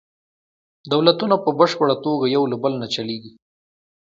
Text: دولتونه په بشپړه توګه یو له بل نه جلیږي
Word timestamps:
دولتونه 0.93 1.35
په 1.43 1.49
بشپړه 1.59 1.95
توګه 2.05 2.25
یو 2.35 2.43
له 2.51 2.57
بل 2.63 2.73
نه 2.81 2.87
جلیږي 2.93 3.31